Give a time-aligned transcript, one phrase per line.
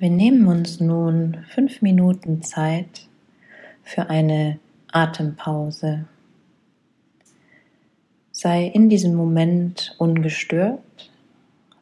[0.00, 3.08] Wir nehmen uns nun fünf Minuten Zeit
[3.82, 4.60] für eine
[4.92, 6.04] Atempause.
[8.30, 11.10] Sei in diesem Moment ungestört,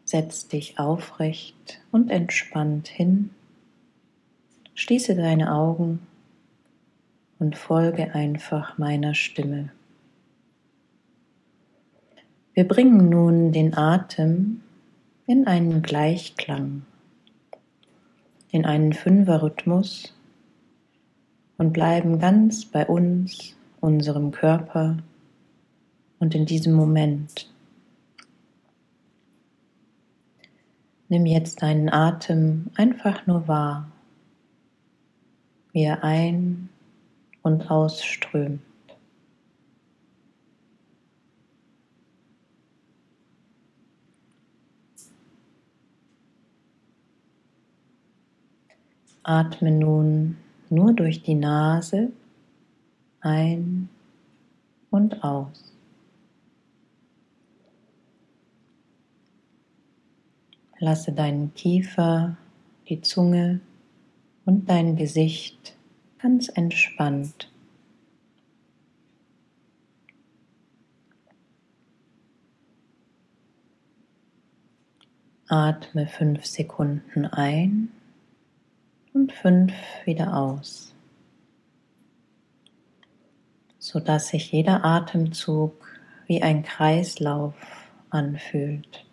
[0.05, 3.33] setz dich aufrecht und entspannt hin,
[4.74, 6.01] schließe deine Augen
[7.38, 9.72] und folge einfach meiner Stimme.
[12.54, 14.62] Wir bringen nun den Atem
[15.26, 16.87] in einen Gleichklang
[18.57, 20.15] in einen Fünferrhythmus
[21.59, 24.97] und bleiben ganz bei uns, unserem Körper
[26.19, 27.53] und in diesem Moment.
[31.11, 33.93] Nimm jetzt deinen Atem einfach nur wahr,
[35.73, 36.71] wie er ein-
[37.43, 38.63] und ausströmt.
[49.29, 50.37] Atme nun
[50.71, 52.13] nur durch die Nase
[53.19, 53.88] ein
[54.91, 55.74] und aus.
[60.79, 62.37] Lasse deinen Kiefer,
[62.88, 63.59] die Zunge
[64.44, 65.77] und dein Gesicht
[66.20, 67.50] ganz entspannt.
[75.48, 77.91] Atme fünf Sekunden ein
[79.17, 79.72] und fünf
[80.05, 80.95] wieder aus,
[83.78, 85.72] sodass sich jeder Atemzug
[86.27, 87.55] wie ein Kreislauf
[88.11, 89.06] anfühlt,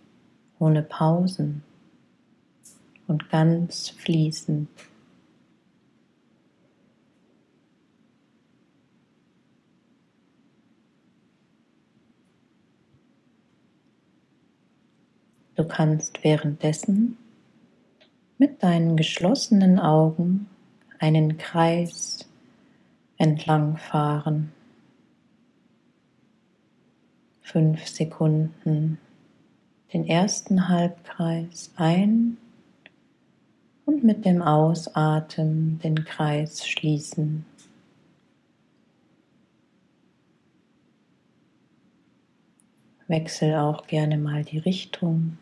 [0.60, 1.64] ohne Pausen
[3.08, 4.68] und ganz fließend.
[15.56, 17.18] Du kannst währenddessen
[18.44, 20.50] mit deinen geschlossenen Augen
[21.00, 22.28] einen Kreis
[23.16, 24.52] entlang fahren.
[27.42, 28.98] Fünf Sekunden
[29.94, 32.36] den ersten Halbkreis ein
[33.86, 37.46] und mit dem Ausatmen den Kreis schließen.
[43.08, 45.38] Wechsel auch gerne mal die Richtung.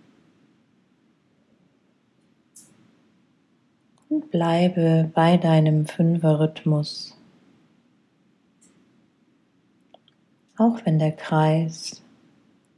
[4.31, 7.17] Bleibe bei deinem Fünferrhythmus.
[10.57, 12.01] Auch wenn der Kreis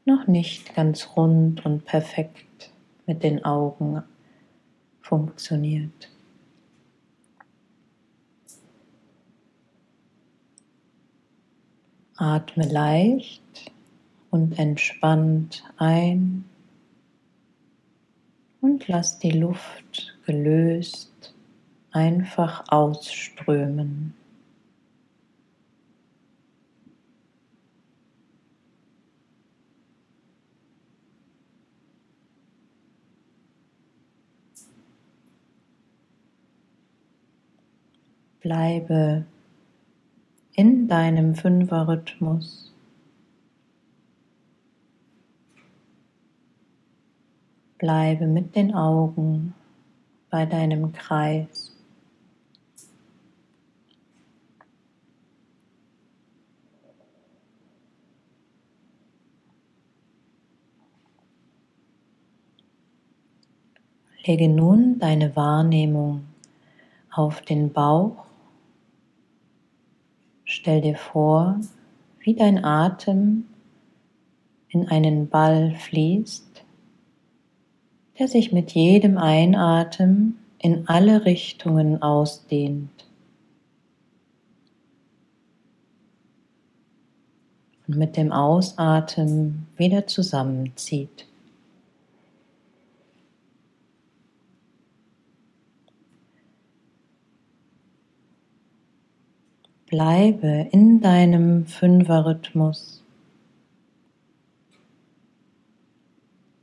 [0.06, 2.72] noch nicht ganz rund und perfekt
[3.06, 4.04] mit den Augen
[5.02, 6.10] funktioniert.
[12.16, 13.72] Atme leicht
[14.30, 16.46] und entspannt ein
[18.62, 21.13] und lass die Luft gelöst
[21.94, 24.14] einfach ausströmen.
[38.42, 39.26] Bleibe
[40.56, 42.74] in deinem Fünferrhythmus.
[47.78, 49.54] Bleibe mit den Augen
[50.30, 51.73] bei deinem Kreis.
[64.26, 66.24] Lege nun deine Wahrnehmung
[67.12, 68.26] auf den Bauch.
[70.46, 71.60] Stell dir vor,
[72.20, 73.46] wie dein Atem
[74.70, 76.64] in einen Ball fließt,
[78.18, 83.06] der sich mit jedem Einatmen in alle Richtungen ausdehnt.
[87.88, 91.28] Und mit dem Ausatmen wieder zusammenzieht.
[99.94, 103.04] Bleibe in deinem Fünferrhythmus.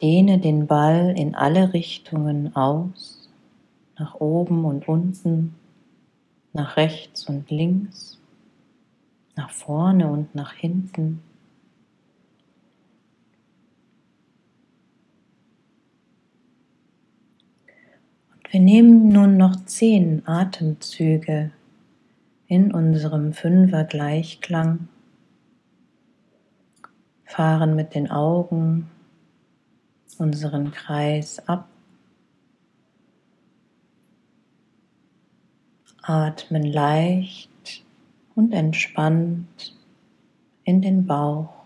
[0.02, 3.30] Dehne den Ball in alle Richtungen aus,
[3.96, 5.54] nach oben und unten,
[6.54, 8.18] nach rechts und links,
[9.36, 11.22] nach vorne und nach hinten.
[18.34, 21.52] Und wir nehmen nun noch zehn Atemzüge
[22.50, 24.88] in unserem Fünfer Gleichklang,
[27.24, 28.90] fahren mit den Augen
[30.18, 31.68] unseren Kreis ab
[36.02, 37.84] Atmen leicht
[38.34, 39.76] und entspannt
[40.64, 41.59] in den Bauch.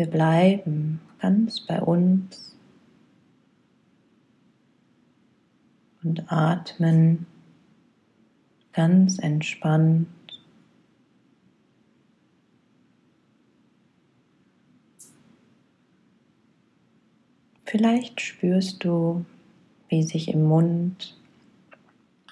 [0.00, 2.56] Wir bleiben ganz bei uns
[6.02, 7.26] und atmen
[8.72, 10.08] ganz entspannt.
[17.66, 19.26] Vielleicht spürst du,
[19.90, 21.14] wie sich im Mund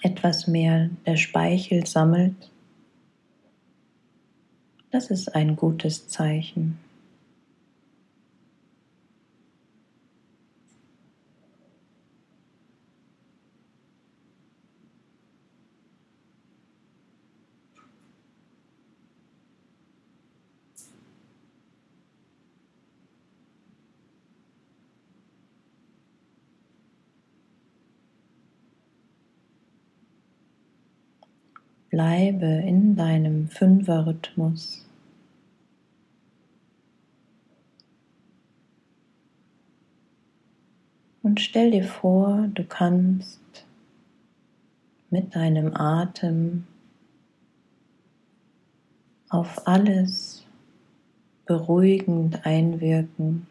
[0.00, 2.50] etwas mehr der Speichel sammelt.
[4.91, 6.79] Das ist ein gutes Zeichen.
[31.99, 34.87] Bleibe in deinem Fünfer-Rhythmus.
[41.25, 43.41] Und stell dir vor, du kannst
[45.11, 46.69] mit deinem Atem
[49.29, 50.47] auf alles
[51.47, 53.49] beruhigend einwirken.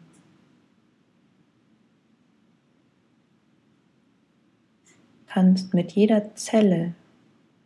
[5.26, 6.94] Kannst mit jeder Zelle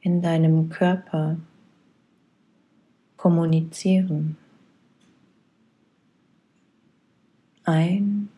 [0.03, 1.39] in deinem Körper
[3.17, 4.37] kommunizieren.
[7.65, 8.29] Ein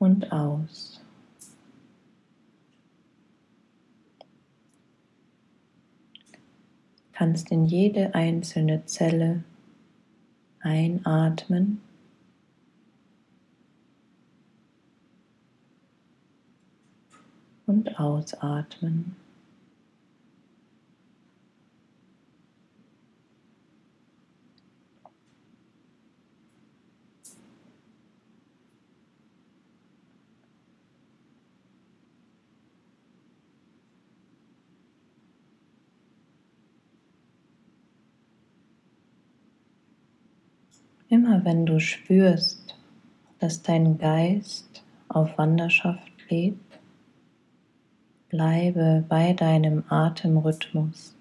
[0.00, 1.00] und aus.
[7.12, 9.44] Kannst in jede einzelne Zelle
[10.58, 11.80] einatmen
[17.72, 19.16] und ausatmen.
[41.08, 42.74] Immer wenn du spürst,
[43.38, 46.56] dass dein Geist auf Wanderschaft geht,
[48.32, 51.14] Bleibe bei deinem Atemrhythmus.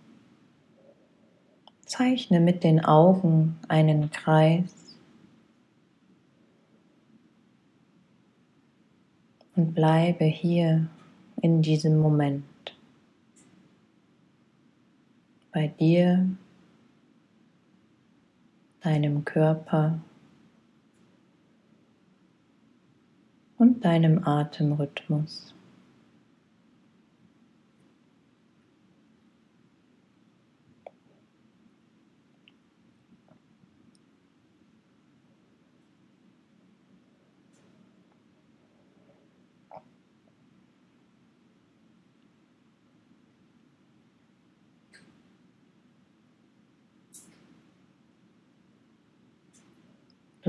[1.85, 4.97] Zeichne mit den Augen einen Kreis
[9.57, 10.87] und bleibe hier
[11.41, 12.45] in diesem Moment.
[15.51, 16.29] Bei dir,
[18.79, 19.99] deinem Körper
[23.57, 25.53] und deinem Atemrhythmus.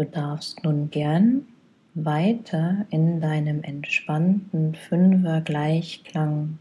[0.03, 1.47] Du darfst nun gern
[1.95, 6.59] weiter in deinem entspannten Fünfer Gleichklang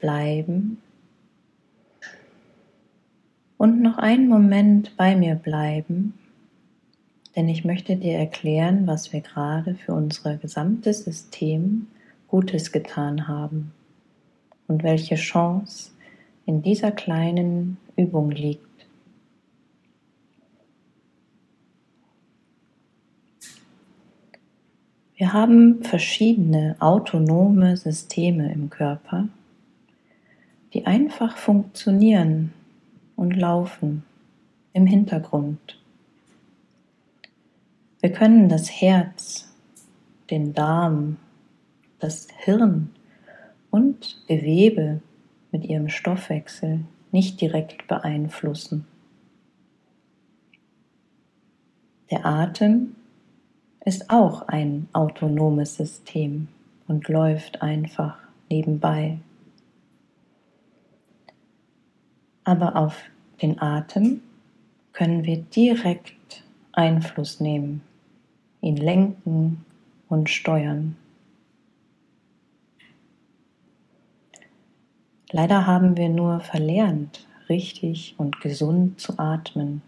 [0.00, 0.78] bleiben
[3.56, 6.14] und noch einen Moment bei mir bleiben,
[7.36, 11.86] denn ich möchte dir erklären, was wir gerade für unser gesamtes System
[12.26, 13.72] Gutes getan haben
[14.66, 15.92] und welche Chance
[16.46, 18.71] in dieser kleinen Übung liegt.
[25.22, 29.28] Wir haben verschiedene autonome Systeme im Körper,
[30.74, 32.52] die einfach funktionieren
[33.14, 34.02] und laufen
[34.72, 35.78] im Hintergrund.
[38.00, 39.54] Wir können das Herz,
[40.28, 41.18] den Darm,
[42.00, 42.90] das Hirn
[43.70, 45.02] und Gewebe
[45.52, 46.80] mit ihrem Stoffwechsel
[47.12, 48.88] nicht direkt beeinflussen.
[52.10, 52.96] Der Atem
[53.84, 56.48] ist auch ein autonomes System
[56.86, 58.16] und läuft einfach
[58.50, 59.18] nebenbei.
[62.44, 63.02] Aber auf
[63.40, 64.22] den Atem
[64.92, 67.82] können wir direkt Einfluss nehmen
[68.62, 69.64] ihn lenken
[70.08, 70.96] und steuern.
[75.30, 79.82] Leider haben wir nur verlernt, richtig und gesund zu atmen.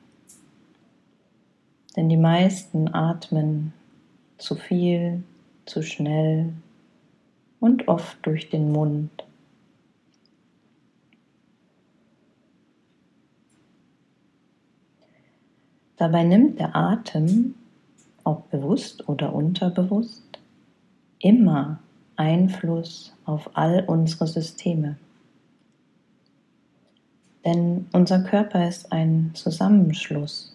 [1.96, 3.72] Denn die meisten atmen
[4.38, 5.22] zu viel,
[5.66, 6.52] zu schnell
[7.60, 9.10] und oft durch den Mund.
[15.96, 17.54] Dabei nimmt der Atem,
[18.24, 20.38] ob bewusst oder unterbewusst,
[21.20, 21.78] immer
[22.16, 24.96] Einfluss auf all unsere Systeme.
[27.44, 30.53] Denn unser Körper ist ein Zusammenschluss.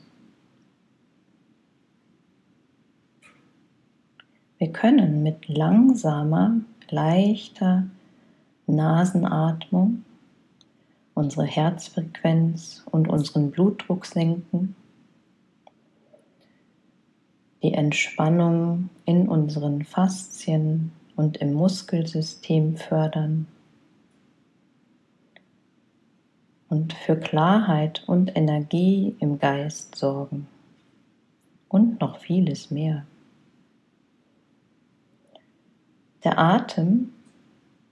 [4.59, 7.85] Wir können mit langsamer, leichter
[8.67, 10.03] Nasenatmung
[11.13, 14.75] unsere Herzfrequenz und unseren Blutdruck senken,
[17.63, 23.47] die Entspannung in unseren Faszien und im Muskelsystem fördern.
[26.67, 30.47] Und für Klarheit und Energie im Geist sorgen.
[31.67, 33.05] Und noch vieles mehr.
[36.23, 37.13] Der Atem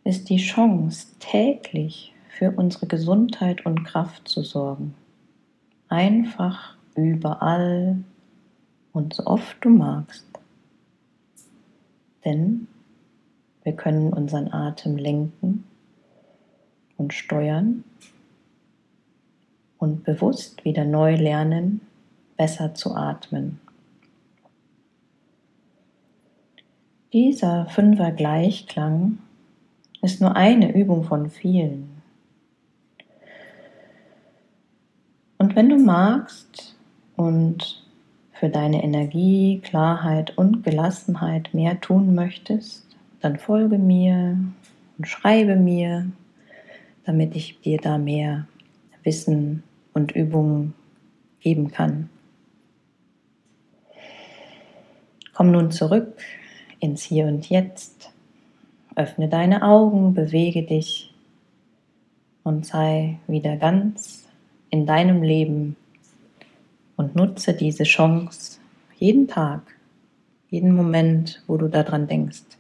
[0.04, 4.94] ist die Chance, täglich für unsere Gesundheit und Kraft zu sorgen.
[5.88, 8.04] Einfach überall
[8.92, 10.26] und so oft du magst.
[12.26, 12.68] Denn
[13.64, 15.64] wir können unseren Atem lenken
[16.98, 17.86] und steuern
[19.78, 21.82] und bewusst wieder neu lernen,
[22.36, 23.62] besser zu atmen.
[27.14, 29.20] Dieser Fünfer Gleichklang
[30.02, 32.02] ist nur eine Übung von vielen.
[35.38, 36.76] Und wenn du magst
[37.16, 37.82] und
[38.34, 42.86] für deine Energie, Klarheit und Gelassenheit mehr tun möchtest,
[43.22, 44.38] dann folge mir
[44.98, 46.12] und schreibe mir,
[47.06, 48.48] damit ich dir da mehr
[49.04, 50.74] Wissen und Übungen
[51.40, 52.10] geben kann.
[55.34, 56.22] Komm nun zurück
[56.80, 58.12] ins Hier und Jetzt.
[58.96, 61.14] Öffne deine Augen, bewege dich
[62.44, 64.28] und sei wieder ganz
[64.70, 65.76] in deinem Leben
[66.96, 68.60] und nutze diese Chance
[68.98, 69.62] jeden Tag,
[70.50, 72.57] jeden Moment, wo du daran denkst.